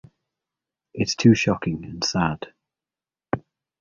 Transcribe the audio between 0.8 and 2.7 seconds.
It's too shocking and sad.